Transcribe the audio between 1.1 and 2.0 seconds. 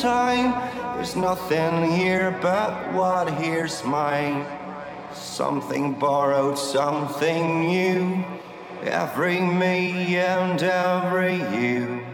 nothing